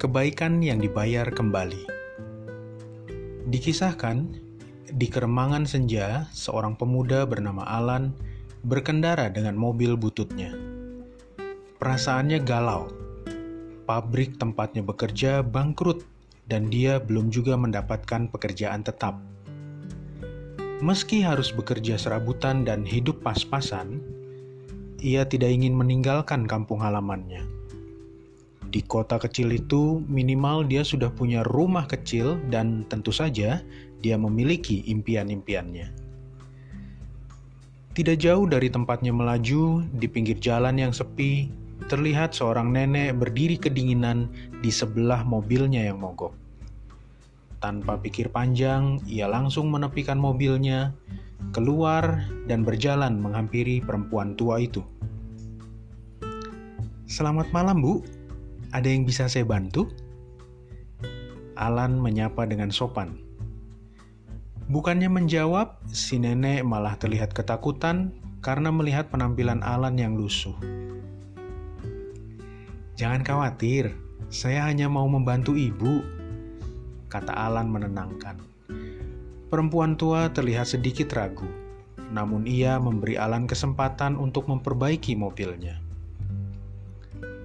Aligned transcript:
Kebaikan 0.00 0.64
yang 0.64 0.80
dibayar 0.80 1.28
kembali. 1.28 1.84
Dikisahkan, 3.52 4.32
di 4.96 5.06
keremangan 5.12 5.68
senja, 5.68 6.24
seorang 6.32 6.72
pemuda 6.72 7.28
bernama 7.28 7.68
Alan 7.68 8.16
berkendara 8.64 9.28
dengan 9.28 9.60
mobil 9.60 10.00
bututnya. 10.00 10.56
Perasaannya 11.76 12.40
galau. 12.40 12.88
Pabrik 13.84 14.40
tempatnya 14.40 14.80
bekerja 14.80 15.44
bangkrut 15.44 16.00
dan 16.48 16.72
dia 16.72 16.96
belum 16.96 17.28
juga 17.28 17.60
mendapatkan 17.60 18.32
pekerjaan 18.32 18.80
tetap. 18.80 19.20
Meski 20.80 21.20
harus 21.20 21.52
bekerja 21.52 22.00
serabutan 22.00 22.64
dan 22.64 22.88
hidup 22.88 23.20
pas-pasan, 23.20 24.00
ia 24.96 25.28
tidak 25.28 25.52
ingin 25.52 25.76
meninggalkan 25.76 26.48
kampung 26.48 26.80
halamannya. 26.80 27.59
Di 28.70 28.86
kota 28.86 29.18
kecil 29.18 29.50
itu, 29.50 29.98
minimal 30.06 30.62
dia 30.62 30.86
sudah 30.86 31.10
punya 31.10 31.42
rumah 31.42 31.90
kecil, 31.90 32.38
dan 32.54 32.86
tentu 32.86 33.10
saja 33.10 33.58
dia 33.98 34.16
memiliki 34.16 34.86
impian-impiannya. 34.86 35.90
Tidak 37.90 38.16
jauh 38.22 38.46
dari 38.46 38.70
tempatnya 38.70 39.10
melaju, 39.10 39.82
di 39.98 40.06
pinggir 40.06 40.38
jalan 40.38 40.78
yang 40.78 40.94
sepi, 40.94 41.50
terlihat 41.90 42.30
seorang 42.30 42.70
nenek 42.70 43.18
berdiri 43.18 43.58
kedinginan 43.58 44.30
di 44.62 44.70
sebelah 44.70 45.26
mobilnya 45.26 45.90
yang 45.90 45.98
mogok. 45.98 46.30
Tanpa 47.58 47.98
pikir 47.98 48.30
panjang, 48.30 49.02
ia 49.10 49.26
langsung 49.26 49.68
menepikan 49.74 50.16
mobilnya, 50.16 50.94
keluar, 51.50 52.22
dan 52.46 52.62
berjalan 52.62 53.18
menghampiri 53.18 53.82
perempuan 53.82 54.38
tua 54.38 54.62
itu. 54.62 54.86
"Selamat 57.10 57.50
malam, 57.50 57.82
Bu. 57.82 58.06
Ada 58.70 58.88
yang 58.90 59.06
bisa 59.06 59.26
saya 59.26 59.46
bantu?" 59.46 59.90
Alan 61.60 62.00
menyapa 62.00 62.48
dengan 62.48 62.72
sopan. 62.72 63.20
Bukannya 64.70 65.10
menjawab, 65.10 65.82
si 65.90 66.16
nenek 66.16 66.62
malah 66.62 66.94
terlihat 66.94 67.34
ketakutan 67.34 68.14
karena 68.38 68.70
melihat 68.70 69.10
penampilan 69.10 69.60
Alan 69.66 69.98
yang 69.98 70.14
lusuh. 70.16 70.54
Jangan 72.94 73.26
khawatir, 73.26 73.92
saya 74.30 74.64
hanya 74.70 74.86
mau 74.86 75.10
membantu 75.10 75.58
ibu, 75.58 76.06
kata 77.10 77.34
Alan 77.34 77.66
menenangkan. 77.66 78.38
Perempuan 79.50 79.98
tua 79.98 80.30
terlihat 80.30 80.70
sedikit 80.70 81.10
ragu, 81.18 81.50
namun 82.14 82.46
ia 82.46 82.78
memberi 82.78 83.18
Alan 83.18 83.50
kesempatan 83.50 84.14
untuk 84.14 84.46
memperbaiki 84.46 85.18
mobilnya. 85.18 85.82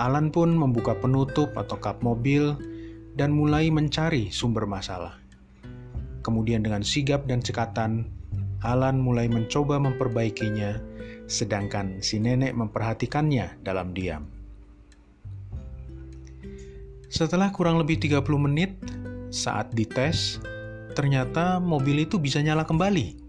Alan 0.00 0.32
pun 0.32 0.56
membuka 0.56 0.96
penutup 0.96 1.52
atau 1.56 1.76
kap 1.76 2.00
mobil 2.00 2.56
dan 3.12 3.32
mulai 3.32 3.68
mencari 3.68 4.32
sumber 4.32 4.64
masalah. 4.64 5.20
Kemudian 6.24 6.64
dengan 6.64 6.80
sigap 6.80 7.28
dan 7.28 7.44
cekatan, 7.44 8.08
Alan 8.62 9.02
mulai 9.02 9.26
mencoba 9.26 9.82
memperbaikinya, 9.82 10.78
sedangkan 11.26 11.98
si 11.98 12.22
nenek 12.22 12.54
memperhatikannya 12.54 13.58
dalam 13.60 13.90
diam. 13.90 14.30
Setelah 17.12 17.52
kurang 17.52 17.76
lebih 17.76 18.00
30 18.00 18.24
menit, 18.40 18.72
saat 19.28 19.74
dites, 19.74 20.40
ternyata 20.96 21.60
mobil 21.60 22.08
itu 22.08 22.16
bisa 22.16 22.40
nyala 22.40 22.64
kembali. 22.64 23.20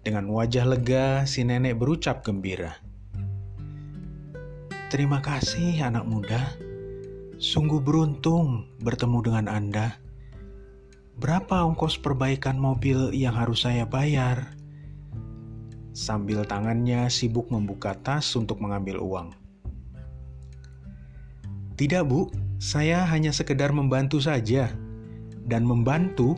Dengan 0.00 0.30
wajah 0.32 0.64
lega, 0.64 1.28
si 1.28 1.44
nenek 1.44 1.76
berucap 1.76 2.24
gembira. 2.24 2.91
Terima 4.92 5.24
kasih 5.24 5.88
anak 5.88 6.04
muda. 6.04 6.52
Sungguh 7.40 7.80
beruntung 7.80 8.68
bertemu 8.84 9.24
dengan 9.24 9.48
Anda. 9.48 9.96
Berapa 11.16 11.64
ongkos 11.64 11.96
perbaikan 11.96 12.60
mobil 12.60 13.08
yang 13.16 13.32
harus 13.32 13.64
saya 13.64 13.88
bayar? 13.88 14.52
Sambil 15.96 16.44
tangannya 16.44 17.08
sibuk 17.08 17.48
membuka 17.48 17.96
tas 18.04 18.36
untuk 18.36 18.60
mengambil 18.60 19.00
uang. 19.00 19.32
Tidak, 21.80 22.04
Bu. 22.04 22.28
Saya 22.60 23.08
hanya 23.08 23.32
sekedar 23.32 23.72
membantu 23.72 24.20
saja. 24.20 24.68
Dan 25.48 25.64
membantu 25.64 26.36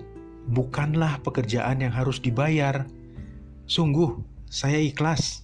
bukanlah 0.54 1.18
pekerjaan 1.26 1.82
yang 1.82 1.90
harus 1.90 2.22
dibayar. 2.22 2.86
Sungguh, 3.66 4.14
saya 4.46 4.78
ikhlas. 4.78 5.42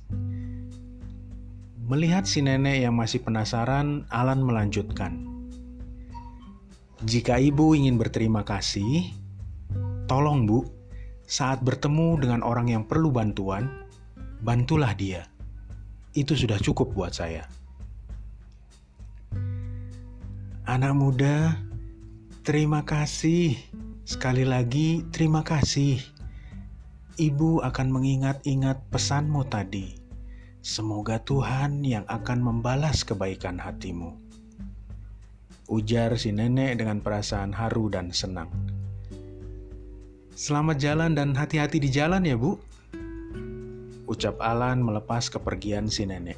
Melihat 1.91 2.23
si 2.23 2.39
nenek 2.39 2.87
yang 2.87 2.95
masih 2.95 3.19
penasaran, 3.19 4.07
Alan 4.15 4.47
melanjutkan. 4.47 5.27
Jika 7.03 7.43
ibu 7.43 7.75
ingin 7.75 7.99
berterima 7.99 8.47
kasih, 8.47 9.11
Tolong 10.11 10.43
bu, 10.43 10.67
saat 11.23 11.63
bertemu 11.63 12.19
dengan 12.19 12.43
orang 12.43 12.67
yang 12.67 12.83
perlu 12.83 13.15
bantuan, 13.15 13.87
bantulah 14.43 14.91
dia. 14.91 15.23
Itu 16.19 16.35
sudah 16.35 16.59
cukup 16.59 16.91
buat 16.91 17.15
saya. 17.15 17.47
Anak 20.67 20.95
muda, 20.99 21.63
terima 22.43 22.83
kasih. 22.83 23.55
Sekali 24.03 24.43
lagi, 24.43 25.07
terima 25.15 25.47
kasih. 25.47 26.03
Ibu 27.15 27.63
akan 27.63 27.87
mengingat-ingat 27.95 28.91
pesanmu 28.91 29.47
tadi. 29.47 30.00
Semoga 30.61 31.17
Tuhan 31.25 31.81
yang 31.89 32.05
akan 32.05 32.45
membalas 32.45 33.01
kebaikan 33.01 33.57
hatimu. 33.57 34.13
Ujar 35.73 36.21
si 36.21 36.37
nenek 36.37 36.77
dengan 36.77 37.01
perasaan 37.01 37.57
haru 37.57 37.89
dan 37.89 38.13
senang. 38.13 38.53
Selamat 40.37 40.77
jalan 40.77 41.17
dan 41.17 41.33
hati-hati 41.33 41.81
di 41.81 41.89
jalan 41.89 42.29
ya, 42.29 42.37
Bu. 42.37 42.61
Ucap 44.05 44.37
Alan 44.45 44.85
melepas 44.85 45.33
kepergian 45.33 45.89
si 45.89 46.05
nenek. 46.05 46.37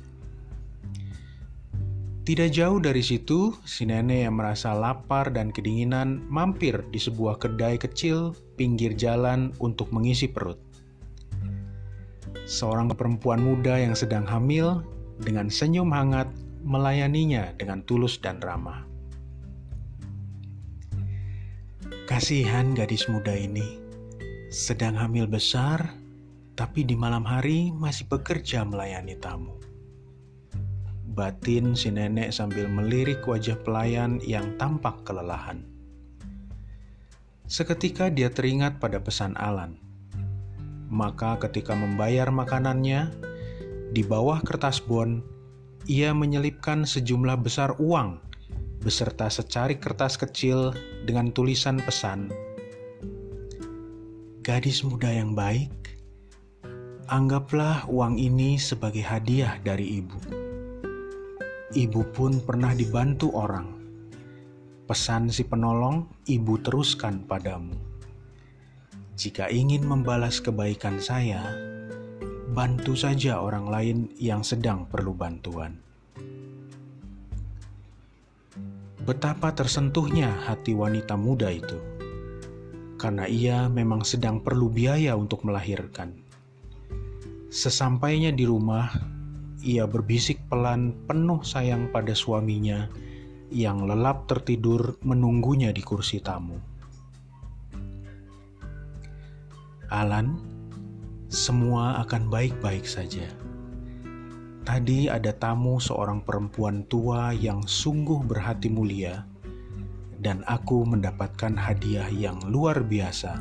Tidak 2.22 2.54
jauh 2.54 2.78
dari 2.78 3.02
situ, 3.02 3.50
si 3.66 3.90
nenek 3.90 4.30
yang 4.30 4.38
merasa 4.38 4.70
lapar 4.70 5.34
dan 5.34 5.50
kedinginan 5.50 6.22
mampir 6.30 6.78
di 6.94 7.02
sebuah 7.02 7.42
kedai 7.42 7.74
kecil 7.74 8.38
pinggir 8.54 8.94
jalan 8.94 9.50
untuk 9.58 9.90
mengisi 9.90 10.30
perut. 10.30 10.71
Seorang 12.52 12.92
perempuan 12.92 13.40
muda 13.40 13.80
yang 13.80 13.96
sedang 13.96 14.28
hamil 14.28 14.84
dengan 15.16 15.48
senyum 15.48 15.88
hangat 15.88 16.28
melayaninya 16.60 17.56
dengan 17.56 17.80
tulus 17.88 18.20
dan 18.20 18.44
ramah. 18.44 18.84
Kasihan 22.04 22.76
gadis 22.76 23.08
muda 23.08 23.32
ini 23.32 23.80
sedang 24.52 25.00
hamil 25.00 25.24
besar, 25.24 25.96
tapi 26.52 26.84
di 26.84 26.92
malam 26.92 27.24
hari 27.24 27.72
masih 27.72 28.04
bekerja 28.12 28.68
melayani 28.68 29.16
tamu. 29.16 29.56
Batin 31.16 31.72
si 31.72 31.88
nenek 31.88 32.36
sambil 32.36 32.68
melirik 32.68 33.24
wajah 33.24 33.56
pelayan 33.64 34.20
yang 34.20 34.60
tampak 34.60 35.00
kelelahan. 35.08 35.64
Seketika 37.48 38.12
dia 38.12 38.28
teringat 38.28 38.76
pada 38.76 39.00
pesan 39.00 39.40
Alan. 39.40 39.91
Maka 40.92 41.40
ketika 41.40 41.72
membayar 41.72 42.28
makanannya, 42.28 43.08
di 43.96 44.04
bawah 44.04 44.44
kertas 44.44 44.84
bon, 44.84 45.24
ia 45.88 46.12
menyelipkan 46.12 46.84
sejumlah 46.84 47.40
besar 47.40 47.72
uang 47.80 48.20
beserta 48.84 49.32
secari 49.32 49.80
kertas 49.80 50.20
kecil 50.20 50.76
dengan 51.08 51.32
tulisan 51.32 51.80
pesan 51.80 52.28
Gadis 54.42 54.82
muda 54.82 55.06
yang 55.06 55.38
baik, 55.38 55.70
anggaplah 57.06 57.86
uang 57.86 58.18
ini 58.18 58.58
sebagai 58.58 58.98
hadiah 58.98 59.54
dari 59.62 60.02
ibu. 60.02 60.18
Ibu 61.70 62.10
pun 62.10 62.42
pernah 62.42 62.74
dibantu 62.74 63.30
orang. 63.38 63.70
Pesan 64.90 65.30
si 65.30 65.46
penolong, 65.46 66.26
ibu 66.26 66.58
teruskan 66.58 67.22
padamu. 67.22 67.91
Jika 69.22 69.46
ingin 69.54 69.86
membalas 69.86 70.42
kebaikan 70.42 70.98
saya, 70.98 71.54
bantu 72.50 72.98
saja 72.98 73.38
orang 73.38 73.70
lain 73.70 73.98
yang 74.18 74.42
sedang 74.42 74.82
perlu 74.90 75.14
bantuan. 75.14 75.78
Betapa 79.06 79.54
tersentuhnya 79.54 80.26
hati 80.42 80.74
wanita 80.74 81.14
muda 81.14 81.54
itu 81.54 81.78
karena 82.98 83.30
ia 83.30 83.70
memang 83.70 84.02
sedang 84.02 84.42
perlu 84.42 84.66
biaya 84.66 85.14
untuk 85.14 85.46
melahirkan. 85.46 86.18
Sesampainya 87.46 88.34
di 88.34 88.42
rumah, 88.42 88.90
ia 89.62 89.86
berbisik 89.86 90.50
pelan 90.50 90.98
penuh 91.06 91.46
sayang 91.46 91.94
pada 91.94 92.10
suaminya 92.10 92.90
yang 93.54 93.86
lelap 93.86 94.26
tertidur 94.26 94.98
menunggunya 95.06 95.70
di 95.70 95.82
kursi 95.86 96.18
tamu. 96.18 96.71
Alan, 99.92 100.40
semua 101.28 102.00
akan 102.00 102.32
baik-baik 102.32 102.88
saja. 102.88 103.28
Tadi 104.64 105.12
ada 105.12 105.36
tamu 105.36 105.76
seorang 105.76 106.24
perempuan 106.24 106.88
tua 106.88 107.36
yang 107.36 107.60
sungguh 107.68 108.24
berhati 108.24 108.72
mulia 108.72 109.28
dan 110.16 110.40
aku 110.48 110.88
mendapatkan 110.88 111.52
hadiah 111.60 112.08
yang 112.08 112.40
luar 112.48 112.80
biasa 112.80 113.36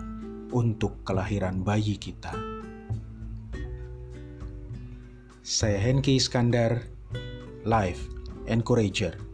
untuk 0.51 0.99
kelahiran 1.07 1.63
bayi 1.63 1.95
kita. 1.95 2.35
Saya 5.39 5.79
Henki 5.79 6.19
Iskandar, 6.19 6.83
Life 7.63 8.11
Encourager. 8.51 9.30